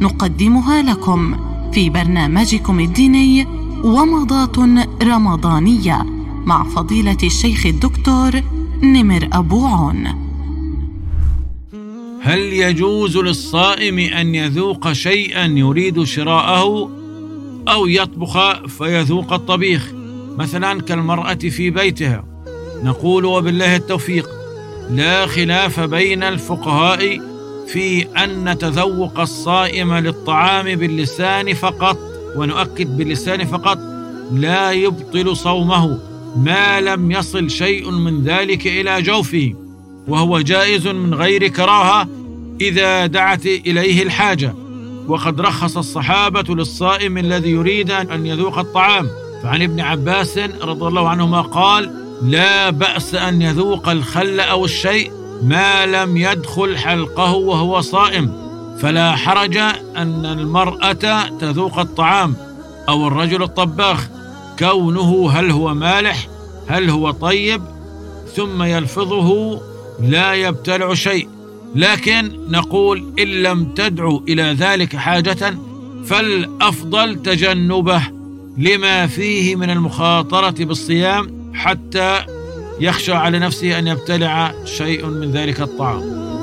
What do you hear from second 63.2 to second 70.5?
الطباخ. كونه هل هو مالح هل هو طيب ثم يلفظه لا